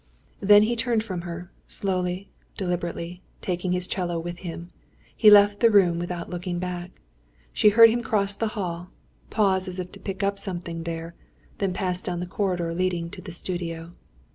Then 0.39 0.63
he 0.63 0.75
turned 0.75 1.03
from 1.03 1.21
her, 1.29 1.51
slowly, 1.67 2.31
deliberately, 2.57 3.21
taking 3.39 3.71
his 3.71 3.85
'cello 3.85 4.17
with 4.17 4.39
him. 4.39 4.71
He 5.15 5.29
left 5.29 5.59
the 5.59 5.69
room, 5.69 5.99
without 5.99 6.27
looking 6.27 6.57
back. 6.57 6.89
She 7.53 7.69
heard 7.69 7.91
him 7.91 8.01
cross 8.01 8.33
the 8.33 8.47
hall, 8.57 8.89
pause 9.29 9.67
as 9.67 9.77
if 9.77 9.91
to 9.91 9.99
pick 9.99 10.23
up 10.23 10.39
something 10.39 10.85
there; 10.85 11.13
then 11.59 11.71
pass 11.71 12.01
down 12.01 12.19
the 12.19 12.25
corridor 12.25 12.73
leading 12.73 13.11
to 13.11 13.21
the 13.21 13.31
studio. 13.31 13.91